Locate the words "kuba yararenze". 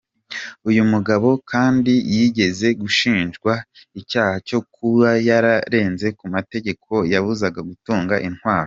4.73-6.07